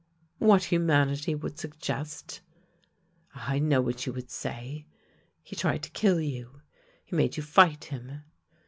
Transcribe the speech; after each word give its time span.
"What 0.39 0.63
humanity 0.63 1.35
would 1.35 1.59
suggest. 1.59 2.41
Ah, 3.35 3.51
I 3.51 3.59
know 3.59 3.81
what 3.81 4.07
you 4.07 4.13
would 4.13 4.31
say: 4.31 4.87
he 5.43 5.55
tried 5.55 5.83
to 5.83 5.91
kill 5.91 6.19
you; 6.19 6.61
he 7.05 7.15
made 7.15 7.37
you 7.37 7.43
fight 7.43 7.83
him. 7.83 8.23